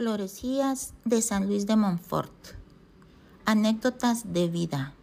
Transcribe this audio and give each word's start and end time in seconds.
Florecías 0.00 0.94
de 1.04 1.20
San 1.20 1.46
Luis 1.46 1.66
de 1.66 1.76
Montfort. 1.76 2.32
Anécdotas 3.44 4.32
de 4.32 4.48
vida 4.48 4.94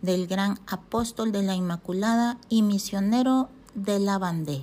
del 0.00 0.28
gran 0.28 0.60
apóstol 0.68 1.32
de 1.32 1.42
la 1.42 1.56
Inmaculada 1.56 2.38
y 2.48 2.62
misionero 2.62 3.48
de 3.74 3.98
la 3.98 4.18
Bandé. 4.18 4.62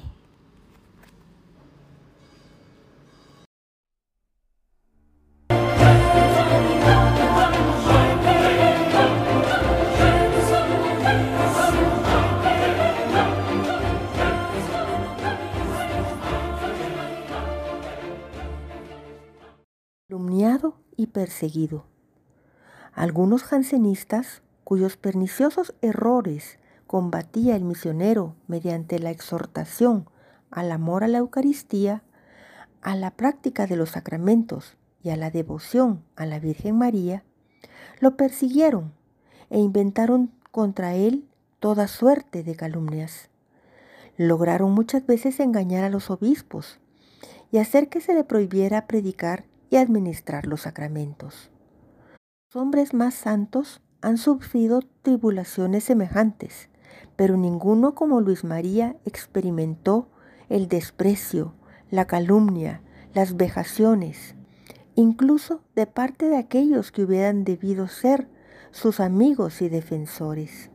Perseguido. 21.30 21.86
Algunos 22.92 23.44
jansenistas, 23.44 24.42
cuyos 24.64 24.98
perniciosos 24.98 25.76
errores 25.82 26.58
combatía 26.88 27.56
el 27.56 27.64
misionero 27.64 28.36
mediante 28.48 28.98
la 28.98 29.12
exhortación 29.12 30.10
al 30.50 30.72
amor 30.72 31.04
a 31.04 31.08
la 31.08 31.20
Eucaristía, 31.20 32.02
a 32.82 32.96
la 32.96 33.12
práctica 33.12 33.68
de 33.68 33.76
los 33.76 33.92
sacramentos 33.92 34.76
y 35.04 35.12
a 35.12 35.18
la 35.18 35.30
devoción 35.30 36.04
a 36.16 36.26
la 36.26 36.40
Virgen 36.40 36.80
María, 36.80 37.24
lo 38.00 38.18
persiguieron 38.18 38.92
e 39.52 39.60
inventaron 39.60 40.32
contra 40.52 40.96
él 40.96 41.28
toda 41.60 41.88
suerte 41.88 42.42
de 42.42 42.56
calumnias. 42.56 43.30
Lograron 44.18 44.72
muchas 44.72 45.06
veces 45.06 45.40
engañar 45.40 45.84
a 45.84 45.90
los 45.90 46.10
obispos 46.10 46.80
y 47.52 47.60
hacer 47.60 47.88
que 47.88 48.02
se 48.02 48.16
le 48.16 48.24
prohibiera 48.24 48.88
predicar 48.88 49.46
y 49.70 49.78
administrar 49.78 50.48
los 50.48 50.62
sacramentos. 50.62 51.52
Los 52.48 52.62
hombres 52.62 52.94
más 52.94 53.14
santos 53.14 53.82
han 54.02 54.18
sufrido 54.18 54.82
tribulaciones 55.02 55.84
semejantes, 55.84 56.70
pero 57.16 57.38
ninguno 57.38 57.96
como 57.96 58.22
Luis 58.22 58.44
María 58.44 58.96
experimentó 59.06 60.10
el 60.50 60.68
desprecio, 60.68 61.54
la 61.92 62.06
calumnia, 62.06 62.82
las 63.14 63.38
vejaciones, 63.38 64.36
incluso 64.96 65.62
de 65.76 65.86
parte 65.86 66.28
de 66.30 66.38
aquellos 66.38 66.92
que 66.92 67.04
hubieran 67.04 67.44
debido 67.44 67.88
ser 67.88 68.28
sus 68.72 69.00
amigos 69.00 69.62
y 69.62 69.70
defensores. 69.70 70.72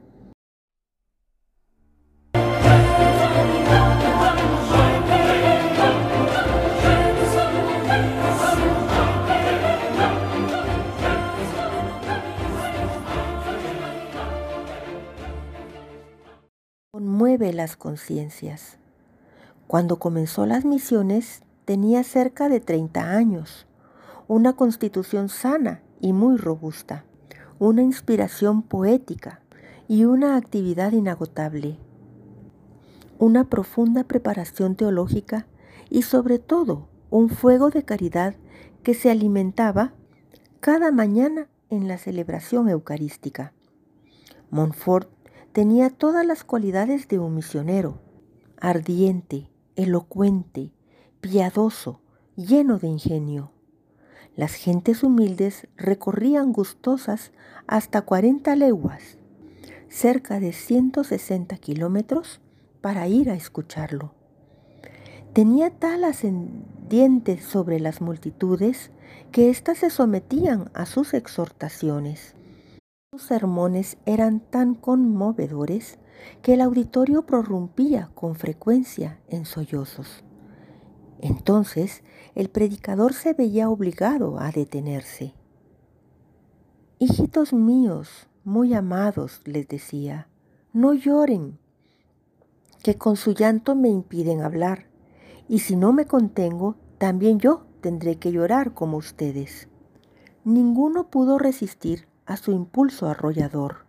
Las 17.52 17.76
conciencias. 17.76 18.78
Cuando 19.66 19.98
comenzó 19.98 20.46
las 20.46 20.64
misiones 20.64 21.42
tenía 21.64 22.04
cerca 22.04 22.48
de 22.48 22.60
30 22.60 23.10
años, 23.10 23.66
una 24.28 24.54
constitución 24.54 25.28
sana 25.28 25.82
y 26.00 26.12
muy 26.12 26.36
robusta, 26.36 27.04
una 27.58 27.82
inspiración 27.82 28.62
poética 28.62 29.40
y 29.88 30.04
una 30.04 30.36
actividad 30.36 30.92
inagotable, 30.92 31.78
una 33.18 33.48
profunda 33.48 34.04
preparación 34.04 34.76
teológica 34.76 35.46
y 35.90 36.02
sobre 36.02 36.38
todo 36.38 36.88
un 37.10 37.28
fuego 37.28 37.70
de 37.70 37.84
caridad 37.84 38.34
que 38.82 38.94
se 38.94 39.10
alimentaba 39.10 39.92
cada 40.60 40.90
mañana 40.90 41.48
en 41.70 41.88
la 41.88 41.98
celebración 41.98 42.68
eucarística. 42.68 43.52
Montfort 44.50 45.13
tenía 45.54 45.88
todas 45.88 46.26
las 46.26 46.42
cualidades 46.42 47.06
de 47.06 47.20
un 47.20 47.36
misionero, 47.36 48.00
ardiente, 48.60 49.52
elocuente, 49.76 50.72
piadoso, 51.20 52.00
lleno 52.34 52.80
de 52.80 52.88
ingenio. 52.88 53.52
Las 54.34 54.54
gentes 54.54 55.04
humildes 55.04 55.68
recorrían 55.76 56.52
gustosas 56.52 57.30
hasta 57.68 58.02
40 58.02 58.56
leguas, 58.56 59.16
cerca 59.88 60.40
de 60.40 60.52
160 60.52 61.56
kilómetros, 61.58 62.40
para 62.80 63.06
ir 63.06 63.30
a 63.30 63.34
escucharlo. 63.34 64.12
Tenía 65.34 65.70
tal 65.70 66.02
ascendiente 66.02 67.40
sobre 67.40 67.78
las 67.78 68.00
multitudes 68.00 68.90
que 69.30 69.50
éstas 69.50 69.78
se 69.78 69.90
sometían 69.90 70.72
a 70.74 70.84
sus 70.84 71.14
exhortaciones. 71.14 72.34
Sus 73.14 73.22
sermones 73.22 73.96
eran 74.06 74.40
tan 74.40 74.74
conmovedores 74.74 76.00
que 76.42 76.54
el 76.54 76.60
auditorio 76.60 77.24
prorrumpía 77.24 78.10
con 78.12 78.34
frecuencia 78.34 79.20
en 79.28 79.44
sollozos. 79.44 80.24
Entonces 81.20 82.02
el 82.34 82.48
predicador 82.48 83.12
se 83.12 83.32
veía 83.32 83.70
obligado 83.70 84.40
a 84.40 84.50
detenerse. 84.50 85.32
Hijitos 86.98 87.52
míos, 87.52 88.26
muy 88.42 88.74
amados, 88.74 89.42
les 89.44 89.68
decía, 89.68 90.26
no 90.72 90.92
lloren, 90.92 91.60
que 92.82 92.98
con 92.98 93.14
su 93.14 93.30
llanto 93.30 93.76
me 93.76 93.90
impiden 93.90 94.40
hablar, 94.40 94.88
y 95.46 95.60
si 95.60 95.76
no 95.76 95.92
me 95.92 96.06
contengo, 96.06 96.74
también 96.98 97.38
yo 97.38 97.64
tendré 97.80 98.16
que 98.16 98.32
llorar 98.32 98.74
como 98.74 98.96
ustedes. 98.96 99.68
Ninguno 100.42 101.10
pudo 101.10 101.38
resistir 101.38 102.08
a 102.26 102.36
su 102.36 102.52
impulso 102.52 103.08
arrollador. 103.08 103.84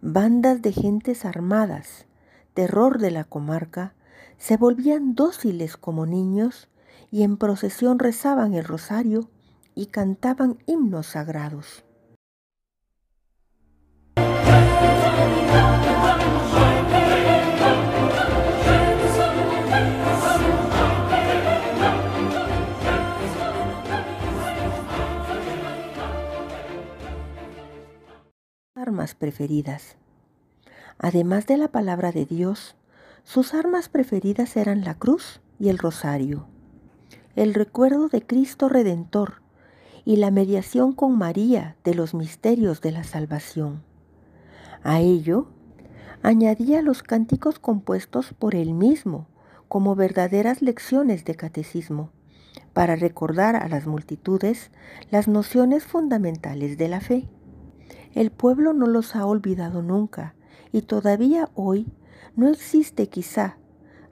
Bandas 0.00 0.62
de 0.62 0.72
gentes 0.72 1.24
armadas, 1.24 2.06
terror 2.52 2.98
de 2.98 3.10
la 3.10 3.24
comarca, 3.24 3.94
se 4.38 4.56
volvían 4.56 5.14
dóciles 5.14 5.76
como 5.76 6.06
niños 6.06 6.68
y 7.10 7.22
en 7.22 7.36
procesión 7.36 7.98
rezaban 7.98 8.54
el 8.54 8.64
rosario 8.64 9.30
y 9.74 9.86
cantaban 9.86 10.58
himnos 10.66 11.06
sagrados. 11.08 11.84
Preferidas. 29.12 29.98
Además 30.98 31.46
de 31.46 31.58
la 31.58 31.68
palabra 31.68 32.12
de 32.12 32.24
Dios, 32.24 32.76
sus 33.24 33.52
armas 33.52 33.90
preferidas 33.90 34.56
eran 34.56 34.84
la 34.84 34.94
cruz 34.94 35.42
y 35.58 35.68
el 35.68 35.76
rosario, 35.76 36.46
el 37.36 37.52
recuerdo 37.52 38.08
de 38.08 38.22
Cristo 38.22 38.70
Redentor 38.70 39.42
y 40.06 40.16
la 40.16 40.30
mediación 40.30 40.92
con 40.92 41.18
María 41.18 41.76
de 41.84 41.94
los 41.94 42.14
misterios 42.14 42.80
de 42.80 42.92
la 42.92 43.04
salvación. 43.04 43.82
A 44.82 45.00
ello, 45.00 45.48
añadía 46.22 46.80
los 46.80 47.02
cánticos 47.02 47.58
compuestos 47.58 48.32
por 48.32 48.54
él 48.54 48.72
mismo 48.72 49.26
como 49.68 49.94
verdaderas 49.94 50.62
lecciones 50.62 51.24
de 51.24 51.34
catecismo, 51.34 52.10
para 52.72 52.96
recordar 52.96 53.56
a 53.56 53.68
las 53.68 53.86
multitudes 53.86 54.70
las 55.10 55.26
nociones 55.26 55.84
fundamentales 55.84 56.78
de 56.78 56.88
la 56.88 57.00
fe. 57.00 57.28
El 58.14 58.30
pueblo 58.30 58.72
no 58.72 58.86
los 58.86 59.16
ha 59.16 59.26
olvidado 59.26 59.82
nunca 59.82 60.34
y 60.72 60.82
todavía 60.82 61.50
hoy 61.54 61.86
no 62.36 62.48
existe 62.48 63.08
quizá 63.08 63.56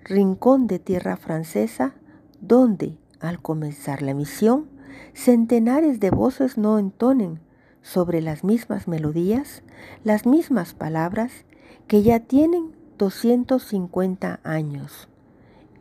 rincón 0.05 0.67
de 0.67 0.81
tierra 0.81 1.17
francesa 1.17 1.95
donde, 2.41 2.99
al 3.21 3.41
comenzar 3.41 4.03
la 4.03 4.15
misión, 4.15 4.69
centenares 5.15 6.01
de 6.01 6.11
voces 6.11 6.59
no 6.59 6.79
entonen 6.79 7.41
sobre 7.83 8.21
las 8.21 8.43
mismas 8.43 8.89
melodías, 8.89 9.63
las 10.03 10.27
mismas 10.27 10.75
palabras 10.75 11.45
que 11.87 12.03
ya 12.03 12.21
tienen 12.21 12.73
250 12.99 14.41
años. 14.43 15.09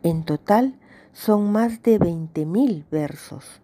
En 0.02 0.24
total 0.24 0.78
son 1.12 1.50
más 1.52 1.82
de 1.82 1.98
20.000 1.98 2.84
versos. 2.90 3.61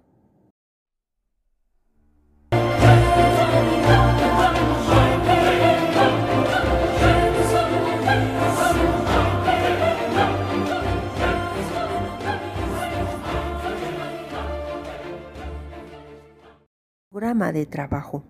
Programa 17.10 17.52
de 17.52 17.64
trabajo. 17.64 18.22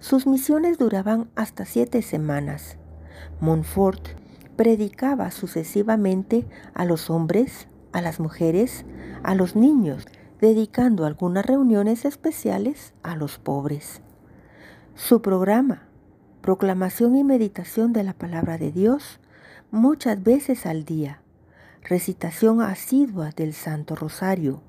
Sus 0.00 0.26
misiones 0.26 0.76
duraban 0.76 1.30
hasta 1.36 1.64
siete 1.64 2.02
semanas. 2.02 2.76
Montfort 3.38 4.08
predicaba 4.56 5.30
sucesivamente 5.30 6.44
a 6.74 6.84
los 6.84 7.10
hombres, 7.10 7.68
a 7.92 8.00
las 8.00 8.18
mujeres, 8.18 8.84
a 9.22 9.36
los 9.36 9.54
niños, 9.54 10.08
dedicando 10.40 11.06
algunas 11.06 11.46
reuniones 11.46 12.04
especiales 12.04 12.92
a 13.04 13.14
los 13.14 13.38
pobres. 13.38 14.02
Su 14.96 15.22
programa, 15.22 15.84
proclamación 16.40 17.14
y 17.14 17.22
meditación 17.22 17.92
de 17.92 18.02
la 18.02 18.14
palabra 18.14 18.58
de 18.58 18.72
Dios, 18.72 19.20
muchas 19.70 20.24
veces 20.24 20.66
al 20.66 20.84
día, 20.84 21.22
recitación 21.84 22.62
asidua 22.62 23.30
del 23.30 23.52
Santo 23.52 23.94
Rosario, 23.94 24.60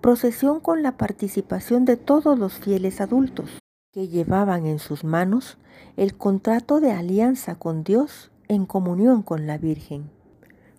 procesión 0.00 0.60
con 0.60 0.82
la 0.82 0.96
participación 0.96 1.84
de 1.84 1.96
todos 1.96 2.38
los 2.38 2.54
fieles 2.54 3.00
adultos 3.00 3.50
que 3.92 4.08
llevaban 4.08 4.66
en 4.66 4.78
sus 4.78 5.04
manos 5.04 5.58
el 5.96 6.16
contrato 6.16 6.80
de 6.80 6.92
alianza 6.92 7.54
con 7.54 7.82
Dios 7.82 8.30
en 8.48 8.66
comunión 8.66 9.22
con 9.22 9.46
la 9.46 9.58
Virgen, 9.58 10.10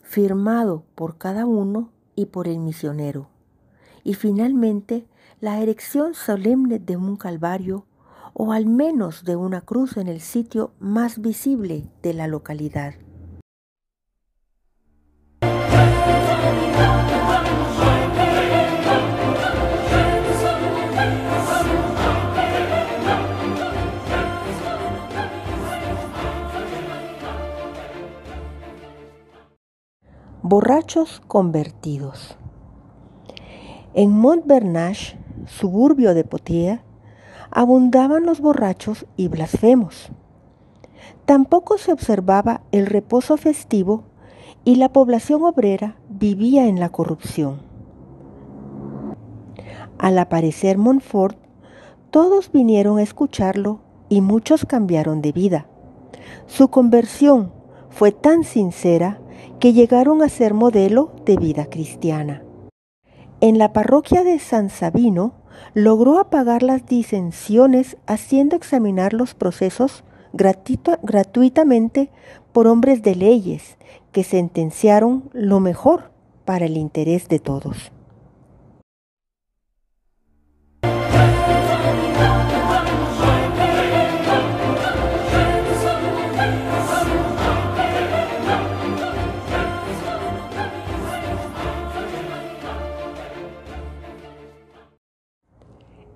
firmado 0.03 0.83
por 0.95 1.17
cada 1.17 1.45
uno 1.45 1.89
y 2.15 2.27
por 2.27 2.47
el 2.47 2.59
misionero. 2.59 3.29
Y 4.03 4.13
finalmente, 4.13 5.07
la 5.41 5.59
erección 5.61 6.13
solemne 6.13 6.79
de 6.79 6.97
un 6.97 7.17
calvario 7.17 7.85
o 8.33 8.51
al 8.53 8.67
menos 8.67 9.23
de 9.23 9.35
una 9.35 9.61
cruz 9.61 9.97
en 9.97 10.07
el 10.07 10.21
sitio 10.21 10.71
más 10.79 11.19
visible 11.21 11.89
de 12.03 12.13
la 12.13 12.27
localidad. 12.27 12.93
Borrachos 30.49 31.21
convertidos. 31.27 32.37
En 33.93 34.11
Montbernache, 34.11 35.17
suburbio 35.45 36.13
de 36.13 36.23
Poitiers, 36.23 36.79
abundaban 37.51 38.25
los 38.25 38.39
borrachos 38.39 39.05
y 39.17 39.27
blasfemos. 39.27 40.09
Tampoco 41.25 41.77
se 41.77 41.91
observaba 41.91 42.61
el 42.71 42.85
reposo 42.85 43.35
festivo 43.35 44.05
y 44.63 44.75
la 44.75 44.87
población 44.93 45.43
obrera 45.43 45.97
vivía 46.07 46.67
en 46.67 46.79
la 46.79 46.87
corrupción. 46.87 47.59
Al 49.99 50.17
aparecer 50.17 50.77
Montfort, 50.77 51.37
todos 52.09 52.53
vinieron 52.53 52.99
a 52.99 53.03
escucharlo 53.03 53.81
y 54.07 54.21
muchos 54.21 54.65
cambiaron 54.65 55.21
de 55.21 55.33
vida. 55.33 55.67
Su 56.45 56.69
conversión 56.69 57.56
fue 57.97 58.11
tan 58.11 58.43
sincera 58.43 59.19
que 59.59 59.73
llegaron 59.73 60.21
a 60.21 60.29
ser 60.29 60.53
modelo 60.53 61.15
de 61.25 61.35
vida 61.35 61.65
cristiana. 61.65 62.43
En 63.41 63.57
la 63.57 63.73
parroquia 63.73 64.23
de 64.23 64.37
San 64.37 64.69
Sabino 64.69 65.33
logró 65.73 66.19
apagar 66.19 66.61
las 66.61 66.85
disensiones 66.85 67.97
haciendo 68.05 68.55
examinar 68.55 69.13
los 69.13 69.33
procesos 69.33 70.03
gratuitamente 70.31 72.11
por 72.53 72.67
hombres 72.67 73.01
de 73.01 73.15
leyes 73.15 73.77
que 74.11 74.23
sentenciaron 74.23 75.31
lo 75.33 75.59
mejor 75.59 76.11
para 76.45 76.67
el 76.67 76.77
interés 76.77 77.27
de 77.27 77.39
todos. 77.39 77.91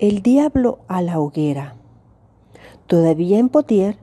El 0.01 0.24
diablo 0.24 0.80
a 0.88 1.03
la 1.03 1.19
hoguera. 1.19 1.75
Todavía 2.88 3.38
en 3.38 3.50
Potier, 3.50 3.98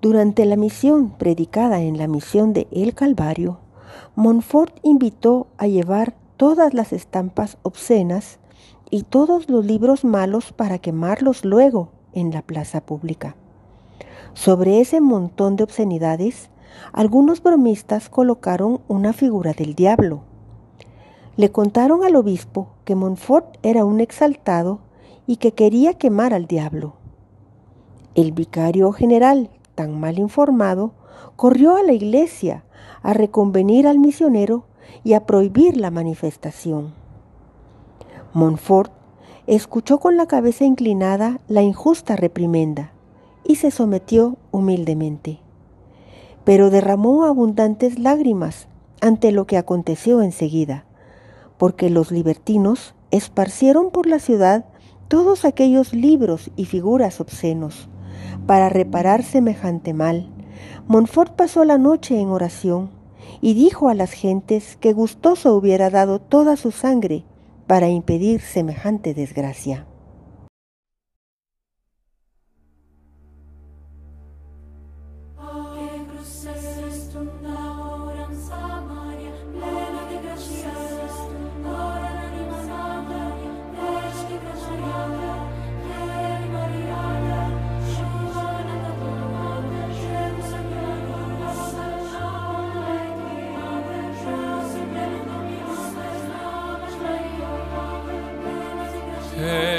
durante 0.00 0.46
la 0.46 0.56
misión 0.56 1.10
predicada 1.10 1.82
en 1.82 1.98
la 1.98 2.08
misión 2.08 2.54
de 2.54 2.66
El 2.70 2.94
Calvario, 2.94 3.58
Montfort 4.16 4.74
invitó 4.82 5.48
a 5.58 5.66
llevar 5.66 6.14
todas 6.38 6.72
las 6.72 6.94
estampas 6.94 7.58
obscenas 7.62 8.38
y 8.88 9.02
todos 9.02 9.50
los 9.50 9.66
libros 9.66 10.02
malos 10.02 10.50
para 10.50 10.78
quemarlos 10.78 11.44
luego 11.44 11.90
en 12.14 12.30
la 12.30 12.40
plaza 12.40 12.80
pública. 12.80 13.36
Sobre 14.32 14.80
ese 14.80 15.02
montón 15.02 15.56
de 15.56 15.64
obscenidades, 15.64 16.48
algunos 16.90 17.42
bromistas 17.42 18.08
colocaron 18.08 18.80
una 18.88 19.12
figura 19.12 19.52
del 19.52 19.74
diablo. 19.74 20.22
Le 21.36 21.52
contaron 21.52 22.02
al 22.02 22.16
obispo 22.16 22.68
que 22.86 22.94
Montfort 22.94 23.58
era 23.62 23.84
un 23.84 24.00
exaltado 24.00 24.80
y 25.26 25.36
que 25.36 25.52
quería 25.52 25.94
quemar 25.94 26.34
al 26.34 26.46
diablo. 26.46 26.94
El 28.14 28.32
vicario 28.32 28.92
general, 28.92 29.50
tan 29.74 29.98
mal 29.98 30.18
informado, 30.18 30.92
corrió 31.36 31.76
a 31.76 31.82
la 31.82 31.92
iglesia 31.92 32.64
a 33.02 33.12
reconvenir 33.12 33.86
al 33.86 33.98
misionero 33.98 34.64
y 35.02 35.14
a 35.14 35.26
prohibir 35.26 35.76
la 35.76 35.90
manifestación. 35.90 36.94
Montfort 38.32 38.92
escuchó 39.46 39.98
con 39.98 40.16
la 40.16 40.26
cabeza 40.26 40.64
inclinada 40.64 41.40
la 41.48 41.62
injusta 41.62 42.16
reprimenda 42.16 42.92
y 43.44 43.56
se 43.56 43.70
sometió 43.70 44.36
humildemente. 44.50 45.40
Pero 46.44 46.70
derramó 46.70 47.24
abundantes 47.24 47.98
lágrimas 47.98 48.68
ante 49.00 49.32
lo 49.32 49.46
que 49.46 49.58
aconteció 49.58 50.22
enseguida, 50.22 50.84
porque 51.58 51.90
los 51.90 52.10
libertinos 52.10 52.94
esparcieron 53.10 53.90
por 53.90 54.06
la 54.06 54.18
ciudad 54.18 54.64
todos 55.08 55.44
aquellos 55.44 55.92
libros 55.92 56.50
y 56.56 56.64
figuras 56.64 57.20
obscenos. 57.20 57.88
Para 58.46 58.68
reparar 58.68 59.22
semejante 59.22 59.94
mal, 59.94 60.28
Montfort 60.86 61.34
pasó 61.34 61.64
la 61.64 61.78
noche 61.78 62.20
en 62.20 62.28
oración 62.28 62.90
y 63.40 63.54
dijo 63.54 63.88
a 63.88 63.94
las 63.94 64.12
gentes 64.12 64.76
que 64.76 64.92
gustoso 64.92 65.54
hubiera 65.54 65.90
dado 65.90 66.20
toda 66.20 66.56
su 66.56 66.70
sangre 66.70 67.24
para 67.66 67.88
impedir 67.88 68.40
semejante 68.40 69.14
desgracia. 69.14 69.86
Hey. 99.36 99.73